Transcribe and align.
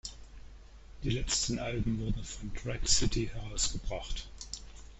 Die 1.03 1.11
letzten 1.11 1.59
Alben 1.59 1.99
wurden 1.99 2.23
von 2.23 2.49
Drag 2.63 2.87
City 2.87 3.29
herausgebracht. 3.31 4.25